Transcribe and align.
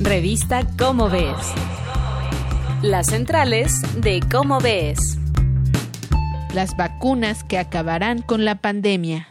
Revista 0.00 0.64
Cómo 0.78 1.10
Ves. 1.10 1.34
Las 2.82 3.08
centrales 3.08 3.72
de 4.00 4.20
Cómo 4.30 4.60
Ves. 4.60 5.18
Las 6.54 6.76
vacunas 6.76 7.42
que 7.42 7.58
acabarán 7.58 8.22
con 8.22 8.44
la 8.44 8.60
pandemia. 8.60 9.26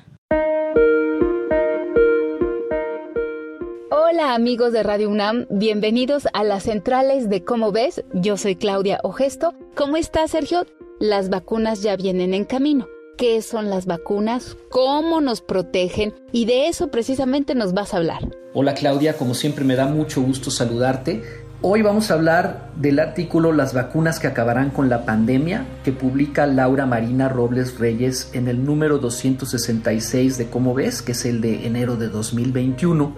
Hola 3.91 4.35
amigos 4.35 4.73
de 4.73 4.83
Radio 4.83 5.09
UNAM, 5.09 5.45
bienvenidos 5.49 6.27
a 6.33 6.43
las 6.43 6.63
centrales 6.63 7.29
de 7.29 7.45
Cómo 7.45 7.71
Ves. 7.71 8.03
Yo 8.13 8.35
soy 8.35 8.57
Claudia 8.57 8.99
Ogesto. 9.03 9.53
¿Cómo 9.73 9.95
estás, 9.95 10.31
Sergio? 10.31 10.65
Las 10.99 11.29
vacunas 11.29 11.81
ya 11.81 11.95
vienen 11.95 12.33
en 12.33 12.43
camino 12.43 12.87
qué 13.17 13.41
son 13.41 13.69
las 13.69 13.85
vacunas, 13.85 14.55
cómo 14.69 15.19
nos 15.21 15.39
protegen 15.41 16.13
y 16.31 16.45
de 16.45 16.67
eso 16.67 16.89
precisamente 16.89 17.55
nos 17.55 17.73
vas 17.73 17.93
a 17.93 17.97
hablar. 17.97 18.29
Hola 18.53 18.75
Claudia, 18.75 19.17
como 19.17 19.33
siempre 19.33 19.65
me 19.65 19.75
da 19.75 19.87
mucho 19.87 20.21
gusto 20.21 20.51
saludarte. 20.51 21.23
Hoy 21.61 21.81
vamos 21.81 22.11
a 22.11 22.13
hablar 22.13 22.69
del 22.75 22.99
artículo 22.99 23.51
Las 23.51 23.73
vacunas 23.73 24.19
que 24.19 24.27
acabarán 24.27 24.69
con 24.69 24.89
la 24.89 25.05
pandemia 25.05 25.65
que 25.83 25.91
publica 25.91 26.45
Laura 26.45 26.85
Marina 26.85 27.29
Robles 27.29 27.79
Reyes 27.79 28.29
en 28.33 28.47
el 28.47 28.63
número 28.63 28.99
266 28.99 30.37
de 30.37 30.51
Cómo 30.51 30.75
ves, 30.75 31.01
que 31.01 31.13
es 31.13 31.25
el 31.25 31.41
de 31.41 31.65
enero 31.65 31.95
de 31.95 32.09
2021. 32.09 33.15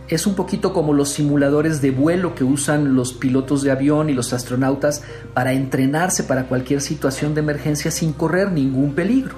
Es 0.09 0.27
un 0.27 0.35
poquito 0.35 0.73
como 0.73 0.93
los 0.93 1.11
simuladores 1.11 1.81
de 1.81 1.93
vuelo 1.93 2.35
que 2.35 2.43
usan 2.43 2.97
los 2.97 3.13
pilotos 3.13 3.63
de 3.63 3.71
avión 3.71 4.11
y 4.11 4.15
los 4.15 4.33
astronautas 4.33 5.03
para 5.35 5.53
entrenarse 5.53 6.25
para 6.25 6.45
cualquier 6.45 6.81
situación 6.81 7.35
de 7.35 7.43
emergencia 7.43 7.91
sin 7.91 8.13
correr 8.13 8.51
ningún 8.51 8.95
peligro. 8.95 9.37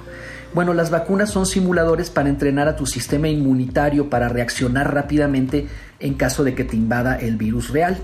Bueno, 0.53 0.73
las 0.73 0.89
vacunas 0.89 1.31
son 1.31 1.45
simuladores 1.45 2.09
para 2.09 2.29
entrenar 2.29 2.67
a 2.67 2.75
tu 2.75 2.85
sistema 2.85 3.27
inmunitario 3.27 4.09
para 4.09 4.29
reaccionar 4.29 4.93
rápidamente 4.93 5.67
en 5.99 6.13
caso 6.13 6.43
de 6.43 6.55
que 6.55 6.63
te 6.63 6.75
invada 6.75 7.15
el 7.15 7.37
virus 7.37 7.69
real. 7.69 7.97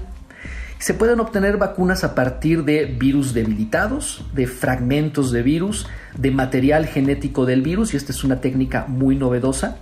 Se 0.79 0.93
pueden 0.93 1.19
obtener 1.19 1.57
vacunas 1.57 2.05
a 2.05 2.15
partir 2.15 2.63
de 2.63 2.85
virus 2.85 3.33
debilitados, 3.33 4.23
de 4.33 4.47
fragmentos 4.47 5.29
de 5.29 5.43
virus, 5.43 5.87
de 6.17 6.31
material 6.31 6.85
genético 6.85 7.45
del 7.45 7.61
virus, 7.61 7.93
y 7.93 7.97
esta 7.97 8.13
es 8.13 8.23
una 8.23 8.39
técnica 8.39 8.85
muy 8.87 9.17
novedosa, 9.17 9.75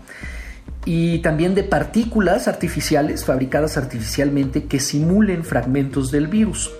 y 0.86 1.20
también 1.20 1.54
de 1.54 1.64
partículas 1.64 2.48
artificiales 2.48 3.26
fabricadas 3.26 3.78
artificialmente 3.78 4.64
que 4.64 4.80
simulen 4.80 5.44
fragmentos 5.44 6.10
del 6.10 6.26
virus. 6.26 6.72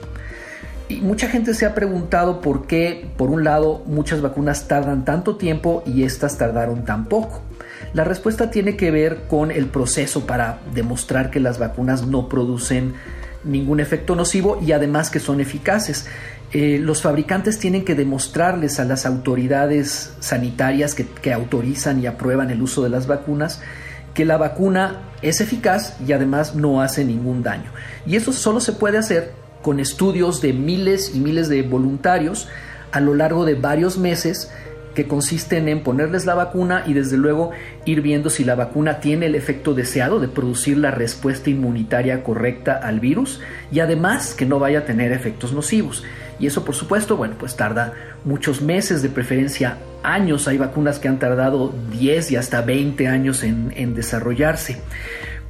Y 0.90 1.02
mucha 1.02 1.30
gente 1.30 1.54
se 1.54 1.68
ha 1.68 1.76
preguntado 1.76 2.42
por 2.42 2.66
qué, 2.66 3.12
por 3.18 3.30
un 3.30 3.44
lado, 3.44 3.84
muchas 3.86 4.22
vacunas 4.22 4.68
tardan 4.68 5.06
tanto 5.06 5.36
tiempo 5.36 5.84
y 5.86 6.04
estas 6.04 6.40
tardaron 6.40 6.86
tan 6.86 7.06
poco. 7.06 7.42
La 7.94 8.04
respuesta 8.04 8.50
tiene 8.50 8.78
que 8.78 8.90
ver 8.90 9.28
con 9.28 9.52
el 9.52 9.68
proceso 9.68 10.26
para 10.26 10.60
demostrar 10.74 11.30
que 11.30 11.40
las 11.40 11.60
vacunas 11.60 12.08
no 12.08 12.28
producen 12.30 12.96
ningún 13.48 13.80
efecto 13.80 14.16
nocivo 14.16 14.60
y 14.62 14.72
además 14.72 15.10
que 15.10 15.20
son 15.20 15.40
eficaces. 15.40 16.08
Eh, 16.54 16.80
los 16.82 17.02
fabricantes 17.02 17.60
tienen 17.60 17.84
que 17.84 17.96
demostrarles 17.96 18.80
a 18.80 18.86
las 18.86 19.06
autoridades 19.06 20.14
sanitarias 20.20 20.96
que, 20.96 21.06
que 21.06 21.34
autorizan 21.34 22.02
y 22.02 22.08
aprueban 22.08 22.52
el 22.52 22.62
uso 22.62 22.84
de 22.84 22.90
las 22.90 23.08
vacunas 23.08 23.62
que 24.14 24.26
la 24.26 24.38
vacuna 24.38 25.02
es 25.22 25.42
eficaz 25.42 25.96
y 26.06 26.12
además 26.12 26.56
no 26.56 26.82
hace 26.82 27.06
ningún 27.06 27.44
daño. 27.44 27.72
Y 28.08 28.16
eso 28.16 28.34
solo 28.34 28.60
se 28.60 28.74
puede 28.74 28.98
hacer 28.98 29.32
con 29.62 29.80
estudios 29.80 30.42
de 30.42 30.54
miles 30.54 31.12
y 31.14 31.20
miles 31.20 31.50
de 31.50 31.62
voluntarios 31.62 32.48
a 32.92 33.00
lo 33.00 33.14
largo 33.14 33.46
de 33.46 33.54
varios 33.54 34.00
meses 34.00 34.50
que 34.98 35.06
consisten 35.08 35.70
en 35.70 35.84
ponerles 35.84 36.26
la 36.26 36.34
vacuna 36.34 36.84
y 36.88 36.94
desde 36.94 37.18
luego 37.18 37.52
ir 37.86 38.02
viendo 38.02 38.32
si 38.32 38.44
la 38.44 38.56
vacuna 38.56 39.00
tiene 39.00 39.28
el 39.28 39.36
efecto 39.36 39.76
deseado 39.76 40.20
de 40.20 40.28
producir 40.28 40.76
la 40.80 40.90
respuesta 40.90 41.52
inmunitaria 41.52 42.24
correcta 42.24 42.80
al 42.82 43.00
virus 43.00 43.40
y 43.72 43.80
además 43.80 44.34
que 44.34 44.48
no 44.48 44.58
vaya 44.58 44.80
a 44.80 44.86
tener 44.86 45.12
efectos 45.12 45.54
nocivos. 45.54 46.04
Y 46.40 46.48
eso 46.48 46.66
por 46.66 46.74
supuesto, 46.74 47.16
bueno, 47.16 47.36
pues 47.38 47.56
tarda 47.56 47.94
muchos 48.26 48.64
meses, 48.64 49.04
de 49.04 49.10
preferencia 49.10 49.78
años. 50.02 50.48
Hay 50.48 50.58
vacunas 50.58 50.98
que 50.98 51.08
han 51.08 51.20
tardado 51.20 51.72
10 51.92 52.32
y 52.32 52.36
hasta 52.36 52.64
20 52.64 53.08
años 53.08 53.44
en, 53.44 53.72
en 53.76 53.94
desarrollarse. 53.94 54.82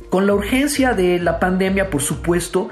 Con 0.10 0.28
la 0.28 0.34
urgencia 0.34 0.92
de 0.92 1.20
la 1.20 1.40
pandemia, 1.40 1.90
por 1.90 2.02
supuesto, 2.02 2.68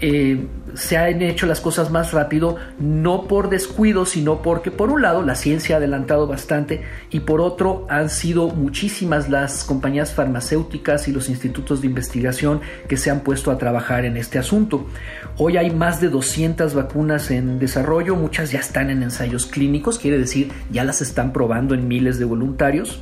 eh, 0.00 0.46
se 0.74 0.96
han 0.96 1.22
hecho 1.22 1.46
las 1.46 1.60
cosas 1.60 1.90
más 1.90 2.12
rápido, 2.12 2.56
no 2.80 3.28
por 3.28 3.48
descuido, 3.48 4.06
sino 4.06 4.42
porque 4.42 4.72
por 4.72 4.90
un 4.90 5.02
lado 5.02 5.22
la 5.22 5.36
ciencia 5.36 5.76
ha 5.76 5.78
adelantado 5.78 6.26
bastante 6.26 6.82
y 7.10 7.20
por 7.20 7.40
otro 7.40 7.86
han 7.88 8.10
sido 8.10 8.48
muchísimas 8.48 9.28
las 9.28 9.62
compañías 9.62 10.12
farmacéuticas 10.12 11.06
y 11.06 11.12
los 11.12 11.28
institutos 11.28 11.80
de 11.80 11.86
investigación 11.86 12.60
que 12.88 12.96
se 12.96 13.10
han 13.10 13.20
puesto 13.20 13.52
a 13.52 13.58
trabajar 13.58 14.04
en 14.04 14.16
este 14.16 14.38
asunto. 14.38 14.86
Hoy 15.36 15.56
hay 15.56 15.70
más 15.70 16.00
de 16.00 16.08
200 16.08 16.74
vacunas 16.74 17.30
en 17.30 17.60
desarrollo, 17.60 18.16
muchas 18.16 18.50
ya 18.50 18.58
están 18.58 18.90
en 18.90 19.02
ensayos 19.02 19.46
clínicos, 19.46 19.98
quiere 19.98 20.18
decir 20.18 20.50
ya 20.70 20.82
las 20.84 21.02
están 21.02 21.32
probando 21.32 21.74
en 21.74 21.86
miles 21.86 22.18
de 22.18 22.24
voluntarios. 22.24 23.00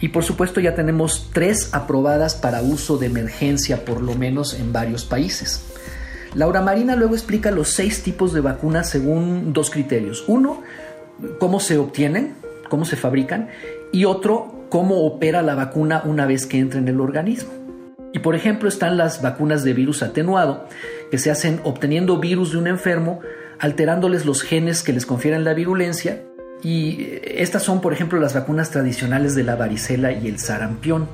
Y 0.00 0.08
por 0.08 0.24
supuesto 0.24 0.60
ya 0.60 0.74
tenemos 0.74 1.30
tres 1.32 1.70
aprobadas 1.72 2.34
para 2.34 2.60
uso 2.60 2.98
de 2.98 3.06
emergencia, 3.06 3.84
por 3.84 4.02
lo 4.02 4.14
menos 4.14 4.54
en 4.54 4.72
varios 4.72 5.04
países. 5.04 5.75
Laura 6.36 6.60
Marina 6.60 6.96
luego 6.96 7.14
explica 7.14 7.50
los 7.50 7.70
seis 7.70 8.02
tipos 8.02 8.34
de 8.34 8.42
vacunas 8.42 8.90
según 8.90 9.54
dos 9.54 9.70
criterios. 9.70 10.22
Uno, 10.28 10.62
cómo 11.38 11.60
se 11.60 11.78
obtienen, 11.78 12.34
cómo 12.68 12.84
se 12.84 12.96
fabrican, 12.96 13.48
y 13.90 14.04
otro, 14.04 14.66
cómo 14.68 15.06
opera 15.06 15.40
la 15.40 15.54
vacuna 15.54 16.02
una 16.04 16.26
vez 16.26 16.44
que 16.44 16.58
entra 16.58 16.78
en 16.78 16.88
el 16.88 17.00
organismo. 17.00 17.48
Y 18.12 18.18
por 18.18 18.34
ejemplo 18.34 18.68
están 18.68 18.98
las 18.98 19.22
vacunas 19.22 19.64
de 19.64 19.72
virus 19.72 20.02
atenuado, 20.02 20.68
que 21.10 21.16
se 21.16 21.30
hacen 21.30 21.58
obteniendo 21.64 22.18
virus 22.18 22.52
de 22.52 22.58
un 22.58 22.66
enfermo, 22.66 23.20
alterándoles 23.58 24.26
los 24.26 24.42
genes 24.42 24.82
que 24.82 24.92
les 24.92 25.06
confieren 25.06 25.42
la 25.42 25.54
virulencia, 25.54 26.22
y 26.62 27.18
estas 27.24 27.62
son 27.62 27.80
por 27.80 27.94
ejemplo 27.94 28.20
las 28.20 28.34
vacunas 28.34 28.70
tradicionales 28.70 29.34
de 29.34 29.44
la 29.44 29.56
varicela 29.56 30.12
y 30.12 30.28
el 30.28 30.38
sarampión. 30.38 31.08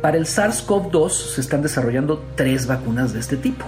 Para 0.00 0.16
el 0.16 0.24
SARS-CoV-2 0.24 1.10
se 1.10 1.42
están 1.42 1.60
desarrollando 1.60 2.24
tres 2.36 2.66
vacunas 2.66 3.12
de 3.12 3.20
este 3.20 3.36
tipo. 3.36 3.66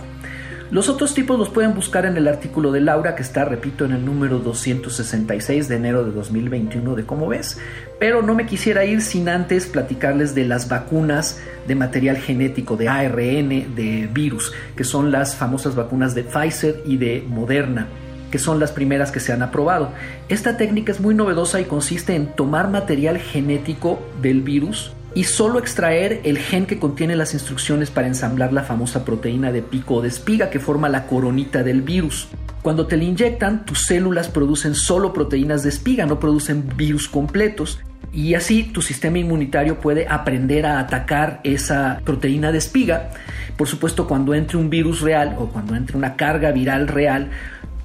Los 0.74 0.88
otros 0.88 1.14
tipos 1.14 1.38
los 1.38 1.50
pueden 1.50 1.72
buscar 1.72 2.04
en 2.04 2.16
el 2.16 2.26
artículo 2.26 2.72
de 2.72 2.80
Laura, 2.80 3.14
que 3.14 3.22
está, 3.22 3.44
repito, 3.44 3.84
en 3.84 3.92
el 3.92 4.04
número 4.04 4.40
266 4.40 5.68
de 5.68 5.76
enero 5.76 6.04
de 6.04 6.10
2021 6.10 6.96
de 6.96 7.06
Cómo 7.06 7.28
ves. 7.28 7.60
Pero 8.00 8.22
no 8.22 8.34
me 8.34 8.44
quisiera 8.44 8.84
ir 8.84 9.00
sin 9.00 9.28
antes 9.28 9.68
platicarles 9.68 10.34
de 10.34 10.44
las 10.44 10.68
vacunas 10.68 11.40
de 11.68 11.76
material 11.76 12.16
genético, 12.16 12.76
de 12.76 12.88
ARN, 12.88 13.76
de 13.76 14.10
virus, 14.12 14.52
que 14.74 14.82
son 14.82 15.12
las 15.12 15.36
famosas 15.36 15.76
vacunas 15.76 16.12
de 16.16 16.24
Pfizer 16.24 16.82
y 16.84 16.96
de 16.96 17.24
Moderna 17.24 17.86
que 18.32 18.40
son 18.40 18.58
las 18.58 18.72
primeras 18.72 19.12
que 19.12 19.20
se 19.20 19.32
han 19.32 19.42
aprobado. 19.42 19.92
Esta 20.28 20.56
técnica 20.56 20.90
es 20.90 20.98
muy 20.98 21.14
novedosa 21.14 21.60
y 21.60 21.66
consiste 21.66 22.16
en 22.16 22.26
tomar 22.26 22.68
material 22.68 23.18
genético 23.18 24.00
del 24.20 24.42
virus 24.42 24.92
y 25.14 25.24
solo 25.24 25.58
extraer 25.58 26.20
el 26.24 26.38
gen 26.38 26.66
que 26.66 26.78
contiene 26.78 27.14
las 27.14 27.34
instrucciones 27.34 27.90
para 27.90 28.08
ensamblar 28.08 28.52
la 28.52 28.64
famosa 28.64 29.04
proteína 29.04 29.52
de 29.52 29.62
pico 29.62 29.96
o 29.96 30.02
de 30.02 30.08
espiga 30.08 30.50
que 30.50 30.58
forma 30.58 30.88
la 30.88 31.06
coronita 31.06 31.62
del 31.62 31.82
virus. 31.82 32.28
Cuando 32.62 32.86
te 32.86 32.96
la 32.96 33.04
inyectan, 33.04 33.64
tus 33.64 33.86
células 33.86 34.28
producen 34.28 34.74
solo 34.74 35.12
proteínas 35.12 35.62
de 35.62 35.68
espiga, 35.68 36.06
no 36.06 36.18
producen 36.18 36.68
virus 36.76 37.08
completos. 37.08 37.78
Y 38.12 38.34
así 38.34 38.64
tu 38.64 38.80
sistema 38.80 39.18
inmunitario 39.18 39.80
puede 39.80 40.06
aprender 40.08 40.66
a 40.66 40.78
atacar 40.78 41.40
esa 41.44 42.00
proteína 42.04 42.52
de 42.52 42.58
espiga. 42.58 43.10
Por 43.56 43.68
supuesto, 43.68 44.06
cuando 44.06 44.34
entre 44.34 44.56
un 44.56 44.70
virus 44.70 45.00
real 45.00 45.36
o 45.38 45.48
cuando 45.48 45.74
entre 45.74 45.96
una 45.96 46.16
carga 46.16 46.52
viral 46.52 46.88
real, 46.88 47.30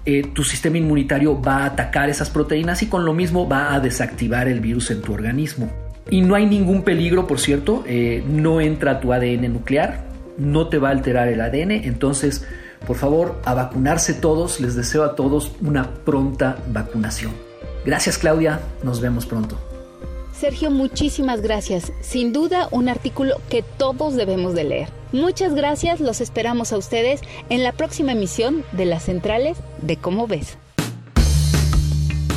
eh, 0.05 0.23
tu 0.33 0.43
sistema 0.43 0.77
inmunitario 0.77 1.41
va 1.41 1.57
a 1.57 1.65
atacar 1.65 2.09
esas 2.09 2.29
proteínas 2.29 2.81
y 2.81 2.87
con 2.87 3.05
lo 3.05 3.13
mismo 3.13 3.49
va 3.49 3.73
a 3.73 3.79
desactivar 3.79 4.47
el 4.47 4.59
virus 4.59 4.91
en 4.91 5.01
tu 5.01 5.13
organismo. 5.13 5.88
Y 6.09 6.21
no 6.21 6.35
hay 6.35 6.45
ningún 6.45 6.83
peligro, 6.83 7.27
por 7.27 7.39
cierto, 7.39 7.83
eh, 7.87 8.23
no 8.27 8.61
entra 8.61 8.99
tu 8.99 9.13
ADN 9.13 9.53
nuclear, 9.53 10.03
no 10.37 10.67
te 10.67 10.77
va 10.77 10.89
a 10.89 10.91
alterar 10.91 11.27
el 11.27 11.41
ADN, 11.41 11.71
entonces, 11.71 12.45
por 12.87 12.95
favor, 12.95 13.39
a 13.45 13.53
vacunarse 13.53 14.13
todos, 14.13 14.59
les 14.59 14.75
deseo 14.75 15.03
a 15.03 15.15
todos 15.15 15.51
una 15.61 15.91
pronta 16.05 16.57
vacunación. 16.67 17.31
Gracias 17.85 18.17
Claudia, 18.17 18.59
nos 18.83 19.01
vemos 19.01 19.25
pronto. 19.25 19.57
Sergio, 20.33 20.71
muchísimas 20.71 21.41
gracias. 21.41 21.91
Sin 21.99 22.31
duda, 22.31 22.69
un 22.71 22.87
artículo 22.87 23.41
que 23.49 23.61
todos 23.61 24.15
debemos 24.15 24.53
de 24.53 24.63
leer. 24.63 24.89
Muchas 25.11 25.53
gracias, 25.53 25.99
los 25.99 26.21
esperamos 26.21 26.71
a 26.71 26.77
ustedes 26.77 27.21
en 27.49 27.61
la 27.61 27.73
próxima 27.73 28.13
emisión 28.13 28.63
de 28.71 28.85
las 28.85 29.03
centrales 29.03 29.57
de 29.81 29.97
Cómo 29.97 30.27
ves. 30.27 30.57